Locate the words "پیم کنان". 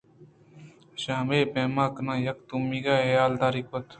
1.53-2.17